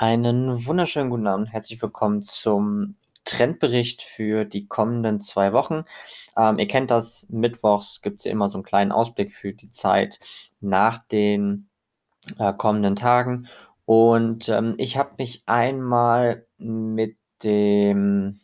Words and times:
Einen 0.00 0.64
wunderschönen 0.64 1.10
guten 1.10 1.26
Abend. 1.26 1.52
Herzlich 1.52 1.82
willkommen 1.82 2.22
zum 2.22 2.94
Trendbericht 3.24 4.00
für 4.00 4.44
die 4.44 4.68
kommenden 4.68 5.20
zwei 5.20 5.52
Wochen. 5.52 5.82
Ähm, 6.36 6.60
ihr 6.60 6.68
kennt 6.68 6.92
das, 6.92 7.26
mittwochs 7.30 8.00
gibt 8.00 8.18
es 8.18 8.24
ja 8.24 8.30
immer 8.30 8.48
so 8.48 8.58
einen 8.58 8.64
kleinen 8.64 8.92
Ausblick 8.92 9.32
für 9.34 9.52
die 9.52 9.72
Zeit 9.72 10.20
nach 10.60 10.98
den 11.08 11.68
äh, 12.38 12.52
kommenden 12.52 12.94
Tagen. 12.94 13.48
Und 13.86 14.48
ähm, 14.48 14.74
ich 14.78 14.96
habe 14.96 15.14
mich 15.18 15.42
einmal 15.46 16.46
mit 16.58 17.16
dem 17.42 18.40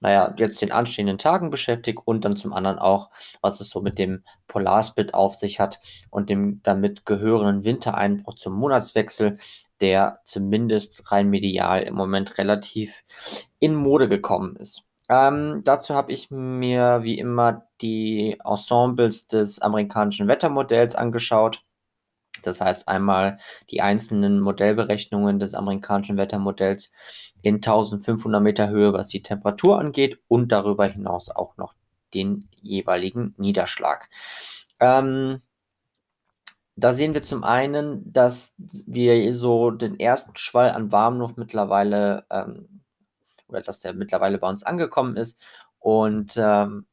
naja, 0.00 0.34
jetzt 0.36 0.60
den 0.60 0.72
anstehenden 0.72 1.18
Tagen 1.18 1.50
beschäftigt 1.50 2.00
und 2.04 2.24
dann 2.24 2.36
zum 2.36 2.52
anderen 2.52 2.78
auch, 2.78 3.10
was 3.40 3.60
es 3.60 3.70
so 3.70 3.80
mit 3.80 3.98
dem 3.98 4.24
Polarsplit 4.46 5.14
auf 5.14 5.34
sich 5.34 5.58
hat 5.58 5.80
und 6.10 6.28
dem 6.28 6.60
damit 6.62 7.06
gehörenden 7.06 7.64
Wintereinbruch 7.64 8.34
zum 8.34 8.54
Monatswechsel, 8.54 9.38
der 9.80 10.20
zumindest 10.24 11.10
rein 11.10 11.28
medial 11.28 11.82
im 11.82 11.94
Moment 11.94 12.38
relativ 12.38 13.04
in 13.58 13.74
Mode 13.74 14.08
gekommen 14.08 14.56
ist. 14.56 14.84
Ähm, 15.08 15.62
dazu 15.64 15.94
habe 15.94 16.12
ich 16.12 16.30
mir 16.30 17.00
wie 17.02 17.18
immer 17.18 17.66
die 17.80 18.38
Ensembles 18.44 19.28
des 19.28 19.60
amerikanischen 19.60 20.26
Wettermodells 20.26 20.96
angeschaut. 20.96 21.62
Das 22.42 22.60
heißt 22.60 22.88
einmal 22.88 23.38
die 23.70 23.80
einzelnen 23.80 24.40
Modellberechnungen 24.40 25.38
des 25.38 25.54
amerikanischen 25.54 26.16
Wettermodells 26.16 26.90
in 27.42 27.56
1500 27.56 28.42
Meter 28.42 28.68
Höhe, 28.68 28.92
was 28.92 29.08
die 29.08 29.22
Temperatur 29.22 29.78
angeht 29.78 30.18
und 30.28 30.52
darüber 30.52 30.86
hinaus 30.86 31.30
auch 31.30 31.56
noch 31.56 31.74
den 32.14 32.48
jeweiligen 32.60 33.34
Niederschlag. 33.38 34.08
Ähm, 34.80 35.40
da 36.76 36.92
sehen 36.92 37.14
wir 37.14 37.22
zum 37.22 37.42
einen, 37.44 38.12
dass 38.12 38.54
wir 38.58 39.32
so 39.32 39.70
den 39.70 39.98
ersten 39.98 40.36
Schwall 40.36 40.70
an 40.70 40.92
Warmluft 40.92 41.38
mittlerweile 41.38 42.24
ähm, 42.30 42.82
oder 43.48 43.62
dass 43.62 43.80
der 43.80 43.94
mittlerweile 43.94 44.38
bei 44.38 44.48
uns 44.48 44.62
angekommen 44.62 45.16
ist 45.16 45.38
und 45.78 46.34
ähm, 46.36 46.86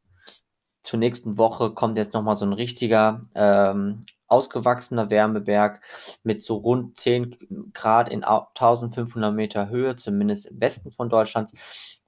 zur 0.84 1.00
nächsten 1.00 1.38
Woche 1.38 1.74
kommt 1.74 1.98
jetzt 1.98 2.14
nochmal 2.14 2.36
so 2.36 2.46
ein 2.46 2.54
richtiger 2.54 3.22
ähm, 3.36 4.06
ausgewachsener 4.28 5.10
Wärmeberg 5.10 5.82
mit 6.24 6.44
so 6.44 6.58
rund 6.58 6.98
10 6.98 7.72
Grad 7.74 8.10
in 8.10 8.24
1500 8.24 9.34
Meter 9.34 9.70
Höhe, 9.70 9.96
zumindest 9.96 10.48
im 10.48 10.60
Westen 10.60 10.92
von 10.92 11.10
Deutschland. 11.10 11.52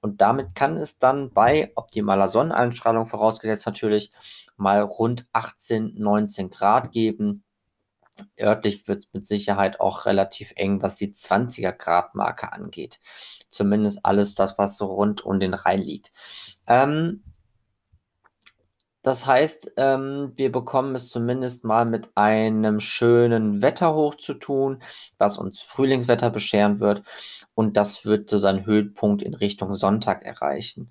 Und 0.00 0.20
damit 0.20 0.54
kann 0.54 0.76
es 0.76 0.98
dann 0.98 1.32
bei 1.32 1.72
optimaler 1.74 2.28
Sonneneinstrahlung 2.28 3.06
vorausgesetzt 3.06 3.66
natürlich 3.66 4.12
mal 4.56 4.80
rund 4.82 5.26
18, 5.32 5.94
19 5.96 6.50
Grad 6.50 6.92
geben. 6.92 7.44
Örtlich 8.40 8.88
wird 8.88 9.04
es 9.04 9.12
mit 9.12 9.26
Sicherheit 9.26 9.80
auch 9.80 10.06
relativ 10.06 10.52
eng, 10.56 10.82
was 10.82 10.96
die 10.96 11.12
20er 11.12 11.72
Grad 11.72 12.14
Marke 12.14 12.52
angeht. 12.52 13.00
Zumindest 13.50 14.04
alles 14.04 14.34
das, 14.34 14.58
was 14.58 14.76
so 14.76 14.86
rund 14.86 15.24
um 15.24 15.40
den 15.40 15.54
Rhein 15.54 15.80
liegt. 15.80 16.12
Ähm, 16.66 17.22
das 19.06 19.24
heißt, 19.24 19.74
ähm, 19.76 20.32
wir 20.34 20.50
bekommen 20.50 20.96
es 20.96 21.10
zumindest 21.10 21.62
mal 21.62 21.84
mit 21.84 22.10
einem 22.16 22.80
schönen 22.80 23.62
Wetterhoch 23.62 24.16
zu 24.16 24.34
tun, 24.34 24.82
was 25.16 25.38
uns 25.38 25.62
Frühlingswetter 25.62 26.28
bescheren 26.28 26.80
wird. 26.80 27.04
Und 27.54 27.76
das 27.76 28.04
wird 28.04 28.28
so 28.28 28.40
seinen 28.40 28.66
Höhepunkt 28.66 29.22
in 29.22 29.34
Richtung 29.34 29.76
Sonntag 29.76 30.24
erreichen. 30.24 30.90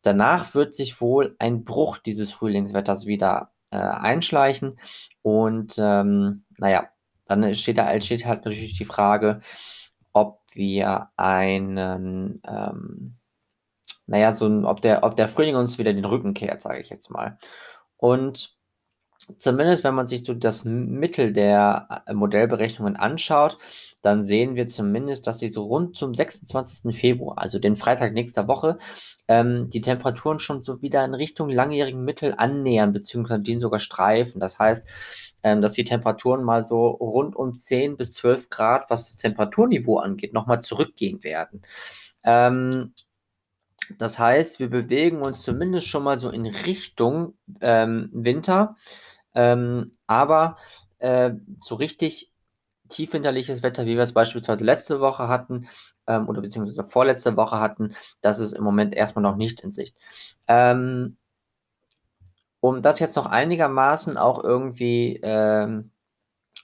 Danach 0.00 0.54
wird 0.54 0.74
sich 0.74 1.02
wohl 1.02 1.36
ein 1.38 1.62
Bruch 1.64 1.98
dieses 1.98 2.32
Frühlingswetters 2.32 3.04
wieder 3.04 3.52
äh, 3.70 3.76
einschleichen. 3.76 4.78
Und 5.20 5.74
ähm, 5.78 6.44
naja, 6.62 6.88
dann 7.26 7.54
steht, 7.56 7.78
da, 7.78 8.00
steht 8.00 8.24
halt 8.24 8.44
natürlich 8.44 8.78
die 8.78 8.84
Frage, 8.84 9.40
ob 10.12 10.40
wir 10.54 11.10
einen 11.16 12.40
ähm, 12.46 13.16
naja, 14.06 14.32
so 14.32 14.46
ein, 14.46 14.64
ob 14.64 14.80
der, 14.80 15.04
ob 15.04 15.14
der 15.14 15.28
Frühling 15.28 15.56
uns 15.56 15.78
wieder 15.78 15.92
den 15.92 16.04
Rücken 16.04 16.34
kehrt, 16.34 16.62
sage 16.62 16.80
ich 16.80 16.90
jetzt 16.90 17.10
mal. 17.10 17.38
Und 17.96 18.56
zumindest, 19.38 19.84
wenn 19.84 19.94
man 19.94 20.06
sich 20.06 20.24
so 20.24 20.34
das 20.34 20.64
Mittel 20.64 21.32
der 21.32 22.04
äh, 22.06 22.14
Modellberechnungen 22.14 22.96
anschaut, 22.96 23.58
dann 24.02 24.24
sehen 24.24 24.56
wir 24.56 24.66
zumindest, 24.66 25.26
dass 25.26 25.38
sich 25.38 25.52
so 25.52 25.64
rund 25.64 25.96
zum 25.96 26.14
26. 26.14 26.94
Februar, 26.96 27.38
also 27.38 27.58
den 27.58 27.76
Freitag 27.76 28.12
nächster 28.12 28.48
Woche, 28.48 28.78
ähm, 29.28 29.70
die 29.70 29.80
Temperaturen 29.80 30.40
schon 30.40 30.62
so 30.62 30.82
wieder 30.82 31.04
in 31.04 31.14
Richtung 31.14 31.48
langjährigen 31.48 32.04
Mittel 32.04 32.34
annähern, 32.36 32.92
beziehungsweise 32.92 33.42
den 33.42 33.60
sogar 33.60 33.80
streifen. 33.80 34.40
Das 34.40 34.58
heißt, 34.58 34.88
ähm, 35.44 35.60
dass 35.60 35.72
die 35.72 35.84
Temperaturen 35.84 36.42
mal 36.44 36.62
so 36.62 36.88
rund 36.88 37.36
um 37.36 37.54
10 37.56 37.96
bis 37.96 38.12
12 38.12 38.50
Grad, 38.50 38.90
was 38.90 39.06
das 39.06 39.16
Temperaturniveau 39.16 39.98
angeht, 39.98 40.32
nochmal 40.32 40.60
zurückgehen 40.60 41.22
werden. 41.22 41.62
Ähm, 42.24 42.92
das 43.98 44.18
heißt, 44.18 44.60
wir 44.60 44.70
bewegen 44.70 45.22
uns 45.22 45.42
zumindest 45.42 45.86
schon 45.88 46.04
mal 46.04 46.18
so 46.18 46.30
in 46.30 46.46
Richtung 46.46 47.34
ähm, 47.60 48.10
Winter, 48.12 48.76
ähm, 49.34 49.96
aber 50.06 50.56
äh, 50.98 51.32
so 51.58 51.74
richtig 51.74 52.32
tiefwinterliches 52.88 53.62
Wetter, 53.62 53.86
wie 53.86 53.96
wir 53.96 54.02
es 54.02 54.12
beispielsweise 54.12 54.64
letzte 54.64 55.00
Woche 55.00 55.28
hatten 55.28 55.68
ähm, 56.06 56.28
oder 56.28 56.42
beziehungsweise 56.42 56.84
vorletzte 56.84 57.36
Woche 57.36 57.58
hatten, 57.58 57.94
das 58.20 58.38
ist 58.38 58.52
im 58.52 58.64
Moment 58.64 58.94
erstmal 58.94 59.22
noch 59.22 59.36
nicht 59.36 59.60
in 59.60 59.72
Sicht. 59.72 59.96
Ähm, 60.46 61.16
um 62.60 62.80
das 62.80 63.00
jetzt 63.00 63.16
noch 63.16 63.26
einigermaßen 63.26 64.16
auch 64.16 64.42
irgendwie 64.42 65.18
ähm, 65.22 65.90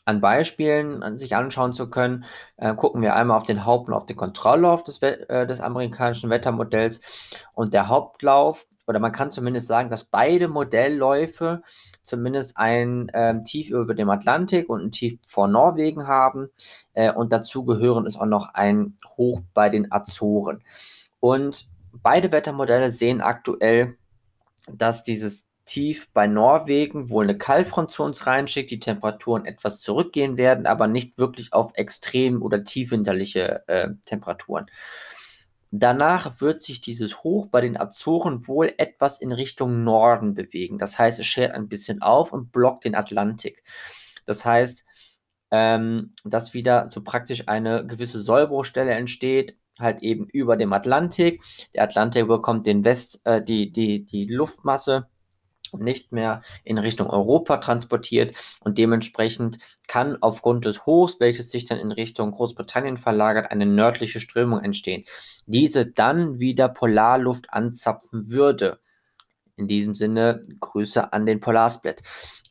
an 0.05 0.21
Beispielen 0.23 1.03
an 1.03 1.19
sich 1.19 1.37
anschauen 1.37 1.75
zu 1.75 1.91
können, 1.91 2.25
äh, 2.57 2.75
gucken 2.75 3.03
wir 3.03 3.15
einmal 3.15 3.37
auf 3.37 3.47
den 3.47 3.67
Haupt- 3.67 3.89
und 3.89 3.95
auf 3.95 4.07
den 4.07 4.17
Kontrolllauf 4.17 4.83
des, 4.83 5.03
äh, 5.03 5.47
des 5.47 5.61
amerikanischen 5.61 6.31
Wettermodells. 6.31 7.01
Und 7.55 7.75
der 7.75 7.89
Hauptlauf, 7.89 8.67
oder 8.89 9.01
man 9.01 9.13
kann 9.13 9.31
zumindest 9.31 9.69
sagen, 9.69 9.91
dass 9.91 10.05
beide 10.05 10.49
Modellläufe 10.49 11.63
zumindest 12.03 12.57
ein 12.57 13.11
äh, 13.11 13.43
Tief 13.45 13.71
über 13.71 13.95
dem 13.95 14.09
Atlantik 14.09 14.71
und 14.71 14.83
ein 14.83 14.93
Tief 14.93 15.19
vor 15.27 15.47
Norwegen 15.47 16.07
haben. 16.07 16.49
Äh, 16.95 17.13
und 17.13 17.31
dazu 17.31 17.67
gehören 17.67 18.07
ist 18.07 18.19
auch 18.19 18.27
noch 18.27 18.55
ein 18.55 18.97
Hoch 19.19 19.43
bei 19.53 19.69
den 19.69 19.93
Azoren. 19.93 20.65
Und 21.21 21.69
beide 21.93 22.33
Wettermodelle 22.33 22.91
sehen 22.91 23.21
aktuell, 23.21 23.99
dass 24.67 25.05
dieses 25.05 25.49
tief 25.67 26.11
bei 26.15 26.27
Norwegen 26.27 27.11
wohl 27.11 27.25
eine 27.25 27.37
Kaltfront 27.37 27.91
zu 27.91 28.03
uns 28.03 28.27
reinschickt, 28.27 28.71
die 28.71 28.81
Temperaturen 28.81 29.45
etwas 29.45 29.81
zurückgehen 29.81 30.39
werden, 30.39 30.67
aber 30.67 30.87
nicht 30.87 31.19
wirklich 31.19 31.53
auf 31.53 31.73
extrem 31.75 32.41
oder 32.41 32.65
tiefwinterliche 32.65 33.69
äh, 33.69 33.91
Temperaturen. 34.07 34.65
Danach 35.71 36.41
wird 36.41 36.63
sich 36.63 36.81
dieses 36.81 37.23
Hoch 37.23 37.47
bei 37.47 37.61
den 37.61 37.79
Azoren 37.79 38.47
wohl 38.47 38.73
etwas 38.79 39.21
in 39.21 39.33
Richtung 39.33 39.85
Norden 39.85 40.35
bewegen. 40.35 40.79
Das 40.79 40.99
heißt, 40.99 41.19
es 41.19 41.27
schert 41.27 41.53
ein 41.53 41.69
bisschen 41.69 42.01
auf 42.01 42.33
und 42.33 42.53
blockt 42.53 42.85
den 42.85 42.95
Atlantik. 42.95 43.63
Das 44.25 44.45
heißt, 44.45 44.85
ähm, 45.51 46.13
dass 46.25 46.55
wieder 46.55 46.91
so 46.91 47.03
praktisch 47.03 47.49
eine 47.49 47.87
gewisse 47.87 48.23
Sollbruchstelle 48.23 48.93
entsteht, 48.93 49.57
halt 49.79 50.03
eben 50.03 50.27
über 50.29 50.57
dem 50.57 50.73
Atlantik. 50.73 51.43
Der 51.75 51.85
Atlantik 51.85 52.27
bekommt 52.29 52.67
den 52.67 52.85
West, 52.85 53.21
äh, 53.25 53.43
die, 53.43 53.73
die, 53.73 54.05
die 54.05 54.27
Luftmasse 54.27 55.09
nicht 55.75 56.13
mehr 56.13 56.43
in 56.65 56.79
Richtung 56.79 57.09
Europa 57.09 57.59
transportiert 57.59 58.35
und 58.61 58.79
dementsprechend 58.79 59.59
kann 59.87 60.17
aufgrund 60.21 60.65
des 60.65 60.87
Hochs, 60.87 61.21
welches 61.21 61.51
sich 61.51 61.65
dann 61.65 61.79
in 61.79 61.93
Richtung 61.93 62.33
Großbritannien 62.33 62.97
verlagert, 62.97 63.51
eine 63.51 63.67
nördliche 63.67 64.21
Strömung 64.21 64.61
entstehen. 64.61 65.05
Diese 65.47 65.87
dann 65.87 66.41
wieder 66.41 66.69
Polarluft 66.69 67.53
anzapfen 67.53 68.31
würde. 68.31 68.81
In 69.57 69.67
diesem 69.67 69.95
Sinne 69.95 70.43
Grüße 70.61 71.13
an 71.13 71.27
den 71.27 71.41
Polarsplit. 71.41 72.03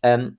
Ähm, 0.04 0.38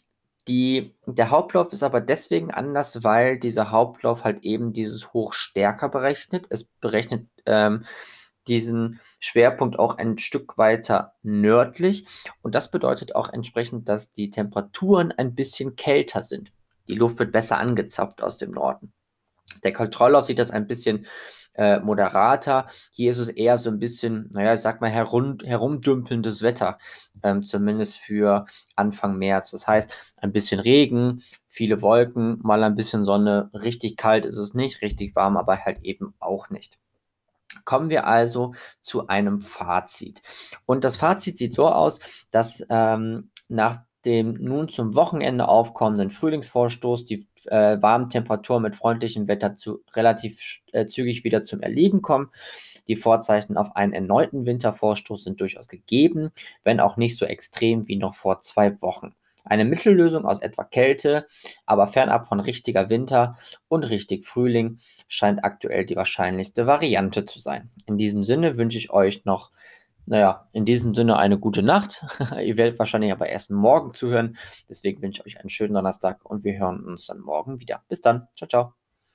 die, 0.48 0.94
der 1.06 1.30
Hauptlauf 1.30 1.72
ist 1.72 1.82
aber 1.82 2.00
deswegen 2.00 2.50
anders, 2.50 3.04
weil 3.04 3.38
dieser 3.38 3.70
Hauptlauf 3.70 4.24
halt 4.24 4.42
eben 4.44 4.72
dieses 4.72 5.12
Hoch 5.12 5.34
stärker 5.34 5.90
berechnet. 5.90 6.46
Es 6.48 6.64
berechnet 6.64 7.26
ähm, 7.44 7.84
diesen 8.48 9.00
Schwerpunkt 9.20 9.78
auch 9.78 9.98
ein 9.98 10.18
Stück 10.18 10.58
weiter 10.58 11.14
nördlich. 11.22 12.06
Und 12.42 12.54
das 12.54 12.70
bedeutet 12.70 13.14
auch 13.14 13.32
entsprechend, 13.32 13.88
dass 13.88 14.12
die 14.12 14.30
Temperaturen 14.30 15.12
ein 15.12 15.34
bisschen 15.34 15.76
kälter 15.76 16.22
sind. 16.22 16.52
Die 16.88 16.94
Luft 16.94 17.18
wird 17.18 17.32
besser 17.32 17.58
angezapft 17.58 18.22
aus 18.22 18.38
dem 18.38 18.52
Norden. 18.52 18.92
Der 19.64 19.72
Kontrolllauf 19.72 20.24
sieht 20.24 20.38
das 20.38 20.50
ein 20.50 20.66
bisschen 20.66 21.06
äh, 21.54 21.80
moderater. 21.80 22.66
Hier 22.90 23.10
ist 23.10 23.18
es 23.18 23.28
eher 23.28 23.58
so 23.58 23.68
ein 23.68 23.78
bisschen, 23.78 24.30
naja, 24.32 24.54
ich 24.54 24.60
sag 24.60 24.80
mal, 24.80 24.90
herum, 24.90 25.38
herumdümpelndes 25.44 26.40
Wetter, 26.42 26.78
ähm, 27.22 27.42
zumindest 27.42 27.98
für 27.98 28.46
Anfang 28.76 29.18
März. 29.18 29.50
Das 29.50 29.66
heißt, 29.66 29.92
ein 30.16 30.32
bisschen 30.32 30.60
Regen, 30.60 31.22
viele 31.48 31.82
Wolken, 31.82 32.38
mal 32.42 32.62
ein 32.62 32.76
bisschen 32.76 33.04
Sonne. 33.04 33.50
Richtig 33.52 33.96
kalt 33.96 34.24
ist 34.24 34.36
es 34.36 34.54
nicht, 34.54 34.82
richtig 34.82 35.16
warm, 35.16 35.36
aber 35.36 35.64
halt 35.64 35.80
eben 35.82 36.14
auch 36.20 36.48
nicht. 36.50 36.78
Kommen 37.64 37.90
wir 37.90 38.06
also 38.06 38.54
zu 38.80 39.06
einem 39.08 39.40
Fazit. 39.40 40.22
Und 40.66 40.84
das 40.84 40.96
Fazit 40.96 41.38
sieht 41.38 41.54
so 41.54 41.68
aus, 41.68 42.00
dass 42.30 42.64
ähm, 42.68 43.30
nach 43.48 43.80
dem 44.04 44.34
nun 44.34 44.68
zum 44.68 44.94
Wochenende 44.94 45.48
aufkommenden 45.48 46.10
Frühlingsvorstoß 46.10 47.04
die 47.04 47.26
äh, 47.46 47.80
warmen 47.82 48.08
Temperaturen 48.08 48.62
mit 48.62 48.76
freundlichem 48.76 49.28
Wetter 49.28 49.54
zu 49.54 49.82
relativ 49.94 50.60
äh, 50.72 50.86
zügig 50.86 51.24
wieder 51.24 51.42
zum 51.42 51.60
Erliegen 51.60 52.00
kommen. 52.00 52.30
Die 52.86 52.96
Vorzeichen 52.96 53.56
auf 53.56 53.76
einen 53.76 53.92
erneuten 53.92 54.46
Wintervorstoß 54.46 55.24
sind 55.24 55.40
durchaus 55.40 55.68
gegeben, 55.68 56.30
wenn 56.64 56.80
auch 56.80 56.96
nicht 56.96 57.16
so 57.16 57.26
extrem 57.26 57.88
wie 57.88 57.96
noch 57.96 58.14
vor 58.14 58.40
zwei 58.40 58.80
Wochen. 58.80 59.14
Eine 59.48 59.64
Mittellösung 59.64 60.24
aus 60.24 60.40
etwa 60.40 60.64
Kälte, 60.64 61.26
aber 61.66 61.86
fernab 61.86 62.28
von 62.28 62.40
richtiger 62.40 62.90
Winter 62.90 63.36
und 63.68 63.84
richtig 63.84 64.26
Frühling 64.26 64.78
scheint 65.08 65.44
aktuell 65.44 65.86
die 65.86 65.96
wahrscheinlichste 65.96 66.66
Variante 66.66 67.24
zu 67.24 67.38
sein. 67.38 67.70
In 67.86 67.96
diesem 67.96 68.24
Sinne 68.24 68.56
wünsche 68.56 68.78
ich 68.78 68.90
euch 68.90 69.24
noch 69.24 69.50
naja, 70.08 70.48
in 70.52 70.64
diesem 70.64 70.94
Sinne 70.94 71.18
eine 71.18 71.38
gute 71.38 71.62
Nacht. 71.62 72.06
Ihr 72.42 72.56
werdet 72.56 72.78
wahrscheinlich 72.78 73.12
aber 73.12 73.28
erst 73.28 73.50
morgen 73.50 73.92
zuhören. 73.92 74.38
Deswegen 74.68 75.02
wünsche 75.02 75.22
ich 75.24 75.34
euch 75.34 75.40
einen 75.40 75.50
schönen 75.50 75.74
Donnerstag 75.74 76.24
und 76.24 76.44
wir 76.44 76.58
hören 76.58 76.82
uns 76.84 77.06
dann 77.06 77.20
morgen 77.20 77.60
wieder. 77.60 77.82
Bis 77.88 78.00
dann. 78.00 78.26
Ciao, 78.34 78.48
ciao. 78.48 78.77